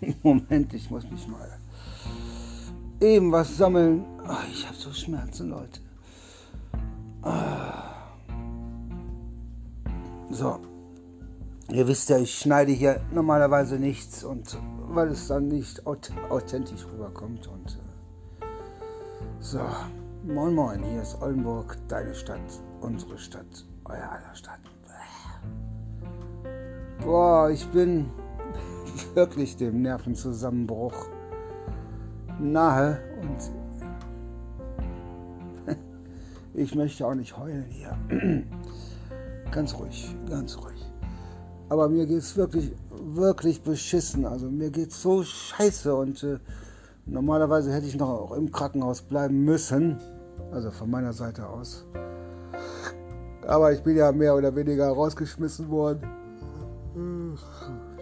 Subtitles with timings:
[0.22, 1.58] Moment, ich muss mich mal
[3.00, 4.04] eben was sammeln.
[4.26, 5.80] Ach, ich habe so Schmerzen, Leute.
[7.22, 7.94] Ah.
[10.30, 10.60] So.
[11.70, 14.56] Ihr wisst ja, ich schneide hier normalerweise nichts und
[14.88, 18.44] weil es dann nicht authentisch rüberkommt und äh,
[19.40, 19.60] so.
[20.22, 22.40] Moin Moin, hier ist Oldenburg, deine Stadt,
[22.80, 24.60] unsere Stadt, euer aller Stadt.
[27.00, 28.10] Boah, ich bin
[29.16, 31.08] wirklich dem Nervenzusammenbruch
[32.38, 33.50] nahe und
[36.54, 37.96] ich möchte auch nicht heulen hier.
[39.50, 40.92] ganz ruhig, ganz ruhig.
[41.70, 44.26] Aber mir geht es wirklich, wirklich beschissen.
[44.26, 46.38] Also mir geht es so scheiße und äh,
[47.06, 49.98] normalerweise hätte ich noch auch im Krankenhaus bleiben müssen.
[50.52, 51.86] Also von meiner Seite aus.
[53.46, 56.02] Aber ich bin ja mehr oder weniger rausgeschmissen worden.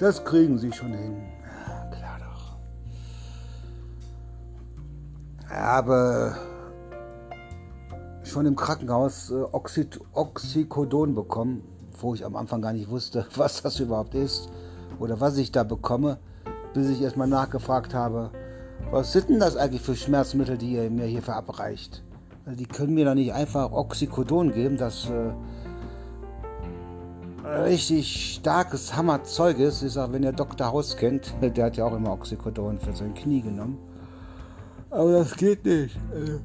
[0.00, 1.16] Das kriegen sie schon hin.
[1.68, 2.56] Ja, klar doch.
[5.44, 6.34] Ich habe
[8.24, 11.62] schon im Krankenhaus äh, Oxy Oxycodon bekommen,
[12.00, 14.48] wo ich am Anfang gar nicht wusste, was das überhaupt ist
[14.98, 16.18] oder was ich da bekomme,
[16.72, 18.30] bis ich erstmal nachgefragt habe,
[18.90, 22.02] was sind denn das eigentlich für Schmerzmittel, die ihr mir hier verabreicht?
[22.46, 25.30] Also die können mir doch nicht einfach Oxycodon geben, das äh,
[27.64, 29.82] richtig starkes Hammerzeug ist.
[29.82, 30.72] Ich sage, wenn ihr Dr.
[30.72, 33.78] Haus kennt, der hat ja auch immer Oxycodon für sein Knie genommen.
[34.90, 35.96] Aber das geht nicht.
[36.12, 36.38] Äh,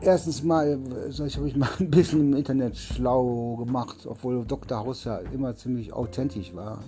[0.00, 0.78] erstens mal,
[1.08, 4.78] ich habe ich mal ein bisschen im Internet schlau gemacht, obwohl Dr.
[4.78, 6.78] Haus ja immer ziemlich authentisch war.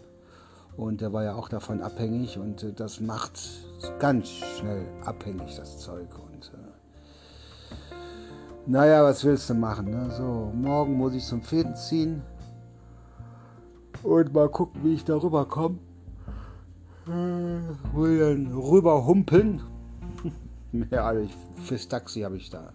[0.77, 3.41] Und der war ja auch davon abhängig und äh, das macht
[4.01, 6.09] ganz schnell abhängig, das Zeug.
[6.19, 6.34] Und äh,
[8.67, 9.91] naja, was willst du machen?
[9.91, 10.11] Ne?
[10.11, 12.23] So, morgen muss ich zum Fäden ziehen
[14.03, 15.79] und mal gucken, wie ich da rüberkomme.
[17.07, 19.63] Äh, will dann rüber humpeln.
[20.91, 21.35] also ich,
[21.65, 22.73] fürs Taxi habe ich da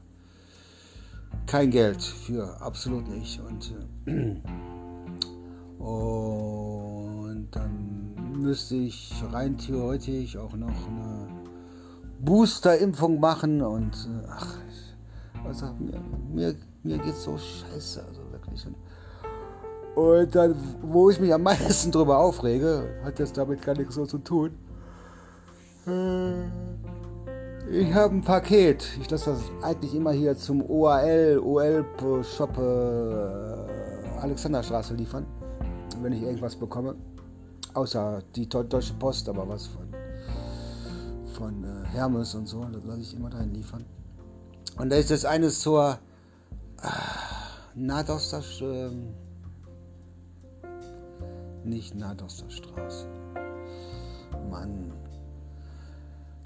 [1.45, 3.41] kein Geld für, absolut nicht.
[3.41, 3.73] Und,
[4.05, 4.41] äh,
[5.83, 11.27] und dann müsste ich rein theoretisch auch noch eine
[12.19, 14.57] Booster-Impfung machen und äh, ach,
[15.49, 15.99] also mir,
[16.31, 18.65] mir, mir geht's so scheiße, also wirklich.
[18.67, 18.75] Und,
[19.95, 24.05] und dann, wo ich mich am meisten drüber aufrege, hat das damit gar nichts so
[24.05, 24.51] zu tun.
[25.87, 26.43] Äh,
[27.71, 28.87] ich habe ein Paket.
[29.01, 35.25] Ich lasse das eigentlich immer hier zum OAL, OL-Shop äh, Alexanderstraße liefern,
[36.01, 36.95] wenn ich irgendwas bekomme.
[37.73, 39.87] Außer die Deutsche Post, aber was von,
[41.33, 43.83] von äh, Hermes und so, das lasse ich immer dahin liefern.
[44.77, 45.99] Und da ist das eine zur
[46.81, 46.87] äh,
[47.75, 48.89] Nadoster, äh,
[51.63, 53.07] nicht Nadosterstraße.
[54.49, 54.93] Mann,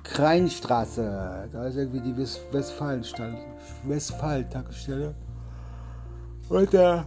[0.03, 1.49] Kreinstraße.
[1.51, 5.15] Da ist irgendwie die Westfalen-Tankstelle.
[6.49, 7.05] Und da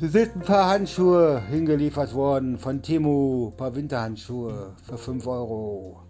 [0.00, 3.48] sind ein paar Handschuhe hingeliefert worden von Temu.
[3.48, 6.05] Ein paar Winterhandschuhe für 5 Euro.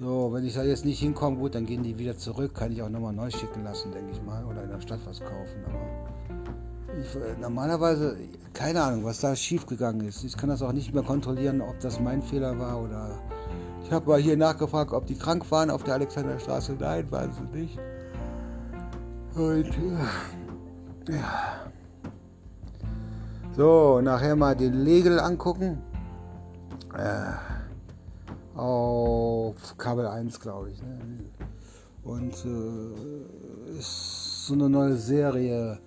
[0.00, 2.54] So, wenn ich da jetzt nicht hinkomme, gut, dann gehen die wieder zurück.
[2.54, 4.44] Kann ich auch nochmal neu schicken lassen, denke ich mal.
[4.44, 5.64] Oder in der Stadt was kaufen.
[5.66, 8.16] Aber ich, normalerweise,
[8.52, 10.22] keine Ahnung, was da schiefgegangen ist.
[10.22, 13.10] Ich kann das auch nicht mehr kontrollieren, ob das mein Fehler war oder
[13.84, 16.76] ich habe mal hier nachgefragt, ob die krank waren auf der Alexanderstraße.
[16.78, 17.78] Nein, waren sie nicht.
[19.34, 19.66] Und
[21.08, 21.70] äh, ja.
[23.56, 25.78] So, nachher mal den Legel angucken.
[26.94, 27.57] Äh,
[28.58, 30.82] auf Kabel 1, glaube ich.
[30.82, 30.98] Ne?
[32.02, 35.78] Und äh, ist so eine neue Serie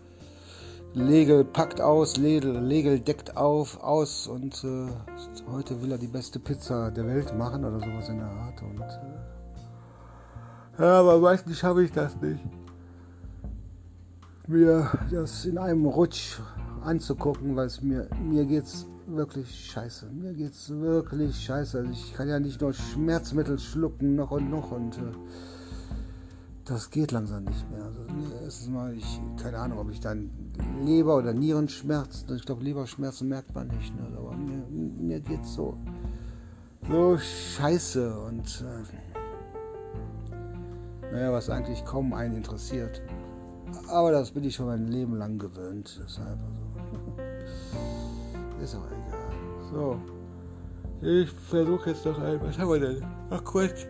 [0.93, 4.89] Legel packt aus, Legel, Legel deckt auf, aus und äh,
[5.49, 8.61] heute will er die beste Pizza der Welt machen oder sowas in der Art.
[8.61, 12.43] Und, äh, ja, aber meistens schaffe ich das nicht.
[14.47, 16.41] Mir das in einem Rutsch
[16.83, 18.85] anzugucken, weil es mir, mir geht's
[19.15, 20.07] wirklich scheiße.
[20.11, 21.79] Mir geht's wirklich scheiße.
[21.79, 25.11] Also ich kann ja nicht nur Schmerzmittel schlucken, noch und noch und äh,
[26.65, 27.83] das geht langsam nicht mehr.
[27.83, 27.99] Also,
[28.43, 30.29] erstens mal, ich, keine Ahnung, ob ich dann
[30.85, 34.07] Leber- oder Nierenschmerzen, ich glaube, Leberschmerzen merkt man nicht, ne?
[34.17, 35.77] aber mir, mir geht so,
[36.89, 38.83] so scheiße und äh,
[41.11, 43.01] naja, was eigentlich kaum einen interessiert.
[43.89, 46.41] Aber das bin ich schon mein Leben lang gewöhnt, deshalb also.
[48.63, 49.00] Ist auch.
[49.71, 49.97] So.
[51.01, 52.39] Ich versuche jetzt noch ein.
[52.41, 53.05] Was haben wir denn?
[53.29, 53.85] Ach Quatsch.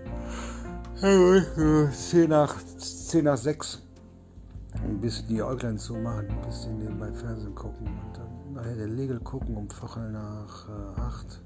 [1.02, 3.82] 10 nach, 10 nach 6
[4.84, 9.20] ein bisschen die Äuglein zumachen, ein bisschen nebenbei Fernsehen gucken und dann nachher der Legel
[9.20, 11.42] gucken um Viertel nach äh, acht.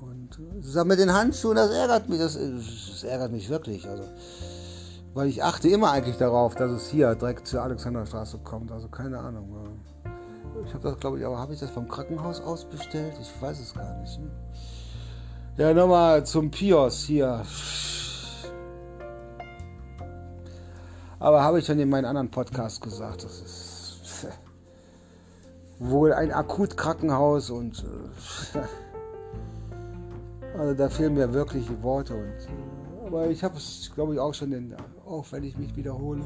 [0.00, 3.88] Und äh, mit den Handschuhen, das ärgert mich, das, das, ärgert mich wirklich.
[3.88, 4.04] Also,
[5.14, 8.70] weil ich achte immer eigentlich darauf, dass es hier direkt zur Alexanderstraße kommt.
[8.70, 9.78] Also keine Ahnung.
[10.66, 13.14] Ich habe das, glaube ich, aber habe ich das vom Krankenhaus aus bestellt?
[13.20, 14.18] Ich weiß es gar nicht.
[14.18, 14.30] Ne?
[15.56, 17.44] Ja, nochmal zum Pios hier.
[21.18, 24.28] Aber habe ich schon in meinen anderen Podcast gesagt, das ist
[25.78, 27.84] wohl ein Akutkrankenhaus und
[30.58, 34.52] also da fehlen mir wirkliche Worte und aber ich habe es glaube ich auch schon
[34.52, 34.76] in,
[35.06, 36.22] auch wenn ich mich wiederhole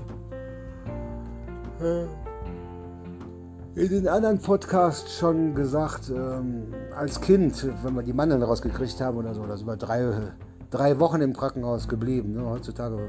[3.77, 9.19] in den anderen Podcasts schon gesagt, ähm, als Kind, wenn wir die Mandeln rausgekriegt haben
[9.19, 10.33] oder so, da sind wir drei,
[10.71, 12.35] drei Wochen im Krankenhaus geblieben.
[12.35, 12.45] Ne?
[12.45, 13.09] Heutzutage,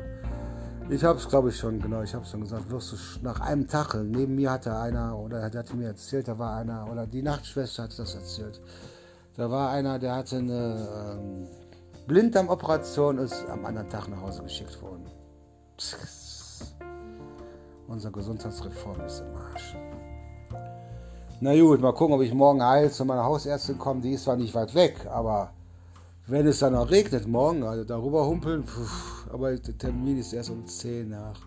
[0.90, 3.42] ich habe es glaube ich schon, genau, ich habe es schon gesagt, wirst du nach
[3.42, 7.06] einem Tag, neben mir hatte einer, oder er hatte mir erzählt, da war einer, oder
[7.06, 8.60] die Nachtschwester hat das erzählt,
[9.38, 11.48] da war einer, der hatte eine ähm,
[12.08, 15.06] Blinddarmoperation, ist am anderen Tag nach Hause geschickt worden.
[15.78, 16.76] Psst.
[17.88, 19.76] Unsere Gesundheitsreform ist im Arsch.
[21.46, 24.02] Na gut, mal gucken, ob ich morgen heil zu meiner Hausärztin komme.
[24.02, 25.52] Die ist zwar nicht weit weg, aber
[26.26, 30.50] wenn es dann noch regnet morgen, also darüber humpeln, pf, aber der Termin ist erst
[30.50, 31.40] um 10 nach.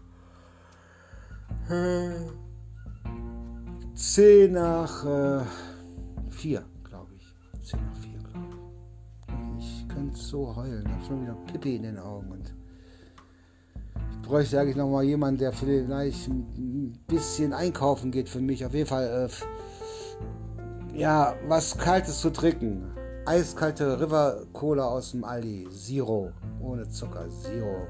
[3.96, 5.40] 10 nach äh,
[6.30, 7.34] 4, glaube ich.
[7.68, 8.56] 10 nach 4, glaube
[9.58, 9.66] ich.
[9.66, 10.84] Ich könnte so heulen.
[10.86, 12.30] Ich habe schon wieder Pippi in den Augen.
[12.30, 12.54] Und
[14.12, 18.64] ich bräuchte eigentlich noch mal jemanden, der vielleicht ein bisschen einkaufen geht für mich.
[18.64, 19.28] Auf jeden Fall.
[19.28, 19.57] Äh,
[20.98, 22.90] ja, was Kaltes zu trinken.
[23.24, 25.68] Eiskalte River Cola aus dem Aldi.
[25.70, 26.32] Zero.
[26.60, 27.28] Ohne Zucker.
[27.30, 27.86] Zero.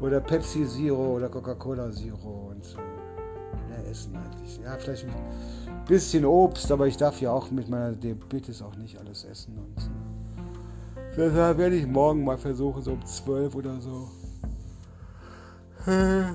[0.00, 2.52] Oder Pepsi Zero oder Coca-Cola Zero.
[2.52, 4.60] Und äh, mehr essen eigentlich.
[4.64, 8.98] Ja, vielleicht ein bisschen Obst, aber ich darf ja auch mit meiner Diabetes auch nicht
[8.98, 9.58] alles essen.
[9.58, 9.78] Und
[10.96, 14.08] äh, deshalb werde ich morgen mal versuchen, so um 12 oder so.
[15.86, 16.32] Äh,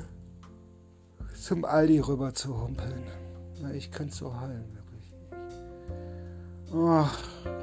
[1.34, 3.04] zum Aldi rüber zu humpeln.
[3.74, 4.80] Ich könnte so heilen.
[6.72, 7.06] Oh,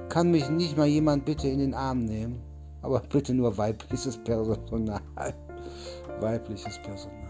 [0.08, 2.40] kann mich nicht mal jemand bitte in den Arm nehmen?
[2.82, 5.00] Aber bitte nur weibliches Personal.
[6.20, 7.22] Weibliches Personal.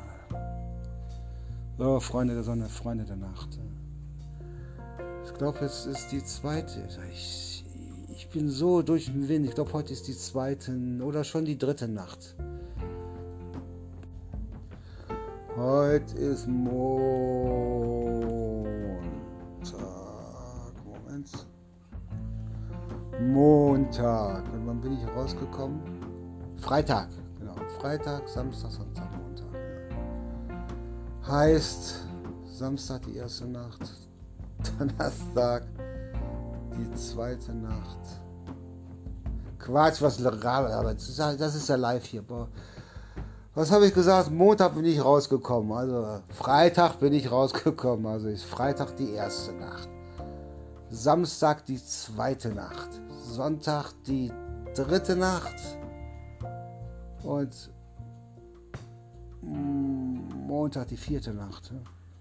[1.76, 3.58] So, Freunde der Sonne, Freunde der Nacht.
[5.26, 6.88] Ich glaube, jetzt ist die zweite.
[7.12, 7.62] Ich,
[8.08, 9.44] ich bin so durch den Wind.
[9.44, 12.36] Ich glaube, heute ist die zweite oder schon die dritte Nacht.
[15.56, 18.35] Heute ist Montag.
[23.20, 24.44] Montag.
[24.52, 25.80] Und wann bin ich rausgekommen?
[26.56, 27.08] Freitag.
[27.38, 27.54] Genau.
[27.80, 29.46] Freitag, Samstag, Sonntag, Montag.
[31.26, 32.06] Heißt
[32.44, 33.80] Samstag die erste Nacht,
[34.78, 35.66] Donnerstag
[36.78, 37.98] die zweite Nacht.
[39.58, 42.22] Quatsch, was aber ist ja, das ist ja live hier.
[42.22, 42.48] Boah.
[43.54, 44.30] Was habe ich gesagt?
[44.30, 45.72] Montag bin ich rausgekommen.
[45.72, 48.06] Also Freitag bin ich rausgekommen.
[48.06, 49.88] Also ist Freitag die erste Nacht.
[50.90, 52.88] Samstag die zweite Nacht.
[53.22, 54.30] Sonntag die
[54.74, 55.56] dritte Nacht
[57.22, 57.70] und
[59.42, 61.72] Montag die vierte Nacht.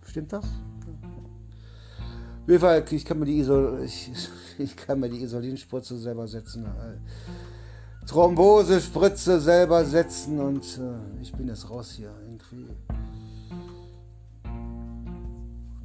[0.04, 0.46] Stimmt das?
[0.46, 4.12] Auf jeden Fall, ich kann mir die, Isol ich,
[4.58, 6.66] ich kann mir die Isolinspritze selber setzen.
[6.66, 12.14] Äh, Thrombosespritze selber setzen und äh, ich bin jetzt raus hier.
[12.24, 12.68] Irgendwie.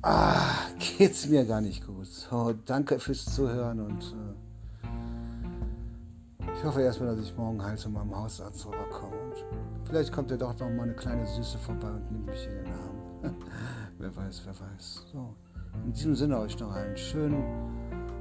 [0.03, 2.07] Ah, geht's mir gar nicht gut.
[2.07, 4.87] So, danke fürs Zuhören und äh,
[6.57, 9.17] ich hoffe erstmal, dass ich morgen halt zu meinem Hausarzt rüberkomme.
[9.17, 9.45] Und
[9.85, 12.73] vielleicht kommt er doch noch mal eine kleine Süße vorbei und nimmt mich in den
[12.73, 12.97] Arm.
[13.99, 15.07] wer weiß, wer weiß.
[15.13, 15.35] So,
[15.85, 17.45] in diesem Sinne euch noch einen schönen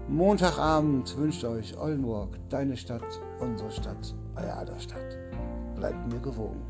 [0.07, 1.17] Montagabend.
[1.17, 3.03] Wünscht euch Oldenburg, deine Stadt,
[3.39, 5.17] unsere Stadt, euer aller Stadt.
[5.75, 6.61] Bleibt mir gewogen.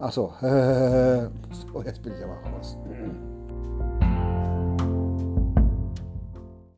[0.00, 2.76] Ach so, so jetzt bin ich aber raus.